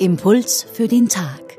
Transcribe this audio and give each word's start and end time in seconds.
Impuls 0.00 0.62
für 0.72 0.88
den 0.88 1.10
Tag. 1.10 1.58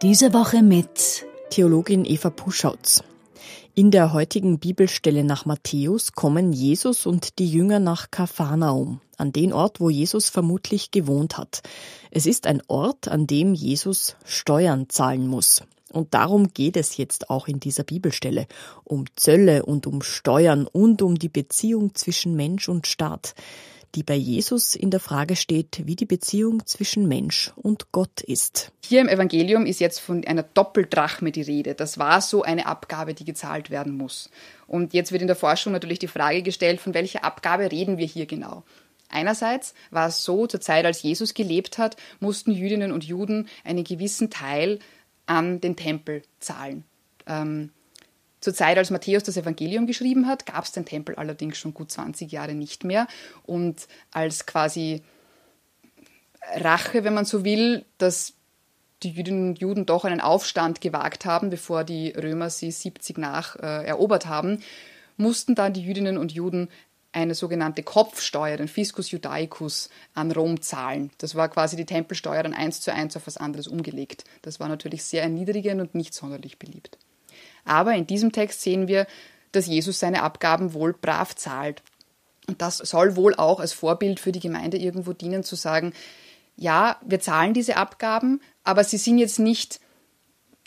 Diese 0.00 0.32
Woche 0.32 0.62
mit 0.62 1.26
Theologin 1.50 2.06
Eva 2.06 2.30
Puschautz. 2.30 3.04
In 3.74 3.90
der 3.90 4.14
heutigen 4.14 4.58
Bibelstelle 4.58 5.22
nach 5.22 5.44
Matthäus 5.44 6.12
kommen 6.12 6.54
Jesus 6.54 7.04
und 7.04 7.38
die 7.38 7.50
Jünger 7.50 7.78
nach 7.78 8.10
Kapharnaum, 8.10 9.02
an 9.18 9.32
den 9.32 9.52
Ort, 9.52 9.80
wo 9.80 9.90
Jesus 9.90 10.30
vermutlich 10.30 10.92
gewohnt 10.92 11.36
hat. 11.36 11.60
Es 12.10 12.24
ist 12.24 12.46
ein 12.46 12.62
Ort, 12.68 13.08
an 13.08 13.26
dem 13.26 13.52
Jesus 13.52 14.16
Steuern 14.24 14.88
zahlen 14.88 15.28
muss. 15.28 15.62
Und 15.92 16.14
darum 16.14 16.54
geht 16.54 16.78
es 16.78 16.96
jetzt 16.96 17.28
auch 17.28 17.48
in 17.48 17.60
dieser 17.60 17.84
Bibelstelle, 17.84 18.46
um 18.84 19.04
Zölle 19.14 19.66
und 19.66 19.86
um 19.86 20.00
Steuern 20.00 20.66
und 20.66 21.02
um 21.02 21.16
die 21.18 21.28
Beziehung 21.28 21.94
zwischen 21.94 22.34
Mensch 22.34 22.70
und 22.70 22.86
Staat, 22.86 23.34
die 23.94 24.02
bei 24.02 24.14
Jesus 24.14 24.74
in 24.74 24.90
der 24.90 25.00
Frage 25.00 25.36
steht, 25.36 25.82
wie 25.84 25.96
die 25.96 26.06
Beziehung 26.06 26.66
zwischen 26.66 27.08
Mensch 27.08 27.52
und 27.56 27.92
Gott 27.92 28.20
ist. 28.20 28.72
Hier 28.84 29.00
im 29.00 29.08
Evangelium 29.08 29.66
ist 29.66 29.80
jetzt 29.80 29.98
von 29.98 30.24
einer 30.24 30.42
Doppeldrachme 30.42 31.32
die 31.32 31.42
Rede. 31.42 31.74
Das 31.74 31.98
war 31.98 32.20
so 32.20 32.42
eine 32.42 32.66
Abgabe, 32.66 33.14
die 33.14 33.24
gezahlt 33.24 33.70
werden 33.70 33.96
muss. 33.96 34.30
Und 34.66 34.94
jetzt 34.94 35.12
wird 35.12 35.22
in 35.22 35.28
der 35.28 35.36
Forschung 35.36 35.72
natürlich 35.72 35.98
die 35.98 36.08
Frage 36.08 36.42
gestellt, 36.42 36.80
von 36.80 36.94
welcher 36.94 37.24
Abgabe 37.24 37.70
reden 37.70 37.98
wir 37.98 38.06
hier 38.06 38.26
genau? 38.26 38.64
Einerseits 39.08 39.74
war 39.90 40.08
es 40.08 40.22
so, 40.22 40.46
zur 40.46 40.60
Zeit, 40.60 40.84
als 40.84 41.02
Jesus 41.02 41.32
gelebt 41.32 41.78
hat, 41.78 41.96
mussten 42.20 42.52
Jüdinnen 42.52 42.92
und 42.92 43.04
Juden 43.04 43.48
einen 43.64 43.84
gewissen 43.84 44.30
Teil 44.30 44.80
an 45.26 45.60
den 45.60 45.76
Tempel 45.76 46.22
zahlen. 46.40 46.84
Ähm, 47.26 47.70
zur 48.40 48.54
Zeit, 48.54 48.78
als 48.78 48.90
Matthäus 48.90 49.22
das 49.22 49.36
Evangelium 49.36 49.86
geschrieben 49.86 50.26
hat, 50.26 50.46
gab 50.46 50.64
es 50.64 50.72
den 50.72 50.84
Tempel 50.84 51.14
allerdings 51.16 51.58
schon 51.58 51.74
gut 51.74 51.90
20 51.90 52.30
Jahre 52.30 52.54
nicht 52.54 52.84
mehr. 52.84 53.06
Und 53.44 53.88
als 54.12 54.46
quasi 54.46 55.02
Rache, 56.54 57.04
wenn 57.04 57.14
man 57.14 57.24
so 57.24 57.44
will, 57.44 57.84
dass 57.98 58.34
die 59.02 59.10
Jüdinnen 59.10 59.50
und 59.50 59.58
Juden 59.58 59.86
doch 59.86 60.04
einen 60.04 60.20
Aufstand 60.20 60.80
gewagt 60.80 61.24
haben, 61.24 61.50
bevor 61.50 61.84
die 61.84 62.10
Römer 62.10 62.50
sie 62.50 62.70
70 62.70 63.18
nach 63.18 63.56
äh, 63.56 63.84
erobert 63.84 64.26
haben, 64.26 64.62
mussten 65.16 65.54
dann 65.54 65.72
die 65.72 65.82
Jüdinnen 65.82 66.18
und 66.18 66.32
Juden 66.32 66.68
eine 67.12 67.34
sogenannte 67.34 67.82
Kopfsteuer, 67.82 68.56
den 68.56 68.68
Fiscus 68.68 69.10
Judaicus, 69.10 69.88
an 70.14 70.30
Rom 70.30 70.60
zahlen. 70.60 71.10
Das 71.18 71.34
war 71.34 71.48
quasi 71.48 71.76
die 71.76 71.86
Tempelsteuer 71.86 72.42
dann 72.42 72.54
eins 72.54 72.80
zu 72.80 72.92
eins 72.92 73.16
auf 73.16 73.26
was 73.26 73.36
anderes 73.38 73.66
umgelegt. 73.66 74.24
Das 74.42 74.60
war 74.60 74.68
natürlich 74.68 75.04
sehr 75.04 75.22
erniedrigend 75.22 75.80
und 75.80 75.94
nicht 75.94 76.12
sonderlich 76.12 76.58
beliebt. 76.58 76.98
Aber 77.68 77.94
in 77.94 78.06
diesem 78.06 78.32
Text 78.32 78.62
sehen 78.62 78.88
wir, 78.88 79.06
dass 79.52 79.66
Jesus 79.66 79.98
seine 79.98 80.22
Abgaben 80.22 80.74
wohl 80.74 80.92
brav 80.92 81.34
zahlt. 81.34 81.82
Und 82.46 82.62
das 82.62 82.78
soll 82.78 83.16
wohl 83.16 83.34
auch 83.34 83.60
als 83.60 83.72
Vorbild 83.72 84.20
für 84.20 84.32
die 84.32 84.40
Gemeinde 84.40 84.78
irgendwo 84.78 85.12
dienen, 85.12 85.44
zu 85.44 85.54
sagen, 85.54 85.92
ja, 86.56 86.96
wir 87.06 87.20
zahlen 87.20 87.54
diese 87.54 87.76
Abgaben, 87.76 88.40
aber 88.64 88.82
sie 88.82 88.96
sind 88.96 89.18
jetzt 89.18 89.38
nicht 89.38 89.80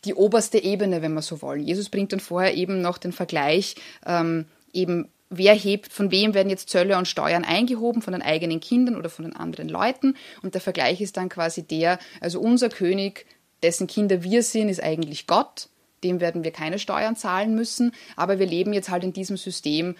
die 0.05 0.13
oberste 0.13 0.57
Ebene, 0.63 1.01
wenn 1.01 1.13
wir 1.13 1.21
so 1.21 1.41
wollen. 1.41 1.63
Jesus 1.63 1.89
bringt 1.89 2.13
dann 2.13 2.19
vorher 2.19 2.55
eben 2.55 2.81
noch 2.81 2.97
den 2.97 3.11
Vergleich, 3.11 3.75
ähm, 4.05 4.45
eben 4.73 5.09
wer 5.29 5.53
hebt, 5.53 5.91
von 5.91 6.11
wem 6.11 6.33
werden 6.33 6.49
jetzt 6.49 6.69
Zölle 6.69 6.97
und 6.97 7.07
Steuern 7.07 7.43
eingehoben, 7.43 8.01
von 8.01 8.13
den 8.13 8.21
eigenen 8.21 8.59
Kindern 8.59 8.95
oder 8.95 9.09
von 9.09 9.25
den 9.25 9.35
anderen 9.35 9.69
Leuten. 9.69 10.15
Und 10.41 10.53
der 10.53 10.61
Vergleich 10.61 11.01
ist 11.01 11.17
dann 11.17 11.29
quasi 11.29 11.63
der, 11.63 11.99
also 12.19 12.39
unser 12.39 12.69
König, 12.69 13.25
dessen 13.63 13.87
Kinder 13.87 14.23
wir 14.23 14.43
sind, 14.43 14.69
ist 14.69 14.83
eigentlich 14.83 15.27
Gott. 15.27 15.69
Dem 16.03 16.19
werden 16.19 16.43
wir 16.43 16.51
keine 16.51 16.79
Steuern 16.79 17.15
zahlen 17.15 17.55
müssen, 17.55 17.93
aber 18.15 18.39
wir 18.39 18.47
leben 18.47 18.73
jetzt 18.73 18.89
halt 18.89 19.03
in 19.03 19.13
diesem 19.13 19.37
System 19.37 19.95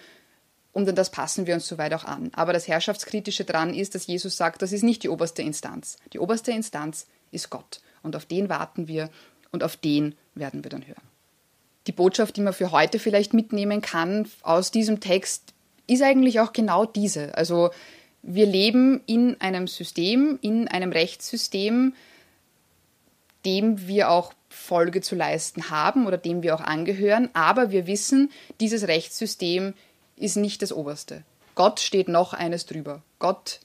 und 0.72 0.88
an 0.88 0.94
das 0.94 1.10
passen 1.10 1.46
wir 1.46 1.54
uns 1.54 1.66
soweit 1.66 1.92
auch 1.94 2.04
an. 2.04 2.30
Aber 2.34 2.52
das 2.52 2.66
Herrschaftskritische 2.66 3.44
dran 3.44 3.74
ist, 3.74 3.94
dass 3.94 4.06
Jesus 4.06 4.36
sagt, 4.36 4.62
das 4.62 4.72
ist 4.72 4.82
nicht 4.82 5.02
die 5.02 5.10
oberste 5.10 5.42
Instanz. 5.42 5.98
Die 6.12 6.18
oberste 6.18 6.50
Instanz 6.50 7.06
ist 7.30 7.50
Gott. 7.50 7.80
Und 8.02 8.16
auf 8.16 8.24
den 8.24 8.48
warten 8.48 8.88
wir 8.88 9.10
und 9.50 9.62
auf 9.62 9.76
den 9.76 10.14
werden 10.34 10.64
wir 10.64 10.70
dann 10.70 10.86
hören 10.86 11.12
die 11.86 11.92
Botschaft, 11.92 12.36
die 12.36 12.42
man 12.42 12.52
für 12.52 12.70
heute 12.70 12.98
vielleicht 12.98 13.34
mitnehmen 13.34 13.80
kann 13.80 14.28
aus 14.42 14.70
diesem 14.70 15.00
Text, 15.00 15.52
ist 15.86 16.02
eigentlich 16.02 16.40
auch 16.40 16.52
genau 16.52 16.84
diese. 16.84 17.36
Also 17.36 17.70
wir 18.22 18.46
leben 18.46 19.00
in 19.06 19.40
einem 19.40 19.66
System, 19.66 20.38
in 20.42 20.68
einem 20.68 20.92
Rechtssystem, 20.92 21.94
dem 23.44 23.88
wir 23.88 24.10
auch 24.10 24.32
Folge 24.52 25.00
zu 25.00 25.14
leisten 25.14 25.70
haben 25.70 26.06
oder 26.06 26.18
dem 26.18 26.42
wir 26.42 26.54
auch 26.54 26.60
angehören, 26.60 27.30
aber 27.32 27.70
wir 27.70 27.86
wissen, 27.86 28.30
dieses 28.60 28.86
Rechtssystem 28.86 29.74
ist 30.16 30.36
nicht 30.36 30.62
das 30.62 30.72
Oberste. 30.72 31.22
Gott 31.54 31.80
steht 31.80 32.08
noch 32.08 32.32
eines 32.32 32.66
drüber. 32.66 33.02
Gott, 33.18 33.60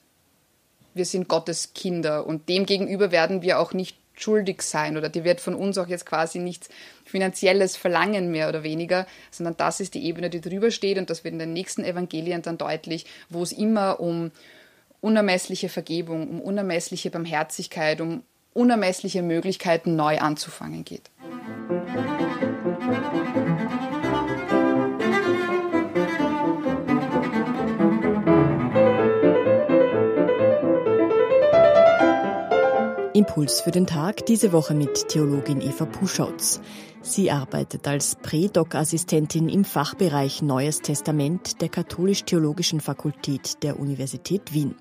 wir 0.94 1.06
sind 1.06 1.28
Gottes 1.28 1.74
Kinder 1.74 2.26
und 2.26 2.50
dem 2.50 2.66
gegenüber 2.66 3.12
werden 3.12 3.42
wir 3.42 3.60
auch 3.60 3.74
nicht 3.74 3.98
schuldig 4.16 4.64
sein 4.64 4.98
oder 4.98 5.10
die 5.10 5.24
wird 5.24 5.42
von 5.42 5.54
uns 5.54 5.78
auch 5.78 5.88
jetzt 5.88 6.06
quasi 6.06 6.40
nichts 6.40 6.70
Finanzielles 7.06 7.78
verlangen, 7.78 8.32
mehr 8.32 8.50
oder 8.50 8.64
weniger, 8.64 9.06
sondern 9.30 9.56
das 9.58 9.80
ist 9.80 9.94
die 9.94 10.06
Ebene, 10.06 10.30
die 10.30 10.42
drüber 10.42 10.72
steht 10.72 10.98
und 10.98 11.10
das 11.10 11.24
wird 11.24 11.34
in 11.34 11.40
den 11.40 11.54
nächsten 11.54 11.84
Evangelien 11.84 12.42
dann 12.42 12.58
deutlich, 12.58 13.06
wo 13.30 13.44
es 13.44 13.52
immer 13.52 14.00
um 14.00 14.32
unermessliche 15.02 15.70
Vergebung, 15.70 16.28
um 16.28 16.42
unermessliche 16.42 17.12
Barmherzigkeit, 17.12 18.02
um 18.02 18.24
unermessliche 18.58 19.22
Möglichkeiten 19.22 19.96
neu 19.96 20.18
anzufangen 20.18 20.84
geht. 20.84 21.12
Impuls 33.14 33.62
für 33.62 33.72
den 33.72 33.88
Tag 33.88 34.26
diese 34.26 34.52
Woche 34.52 34.74
mit 34.74 35.08
Theologin 35.10 35.62
Eva 35.62 35.86
Puschautz. 35.86 36.60
Sie 37.02 37.32
arbeitet 37.32 37.88
als 37.88 38.16
Prädoc-Assistentin 38.16 39.50
im 39.50 39.66
Fachbereich 39.66 40.42
Neues 40.42 40.82
Testament 40.82 41.62
der 41.62 41.70
Katholisch-Theologischen 41.70 42.80
Fakultät 42.80 43.64
der 43.64 43.80
Universität 43.80 44.54
Wien. 44.54 44.76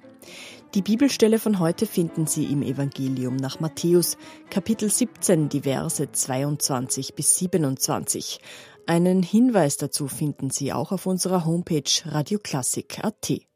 Die 0.76 0.82
Bibelstelle 0.82 1.38
von 1.38 1.58
heute 1.58 1.86
finden 1.86 2.26
Sie 2.26 2.44
im 2.52 2.60
Evangelium 2.60 3.36
nach 3.36 3.60
Matthäus, 3.60 4.18
Kapitel 4.50 4.90
17, 4.90 5.48
die 5.48 5.62
Verse 5.62 6.12
22 6.12 7.14
bis 7.14 7.38
27. 7.38 8.40
Einen 8.84 9.22
Hinweis 9.22 9.78
dazu 9.78 10.06
finden 10.06 10.50
Sie 10.50 10.74
auch 10.74 10.92
auf 10.92 11.06
unserer 11.06 11.46
Homepage 11.46 11.90
radioklassik.at. 12.04 13.46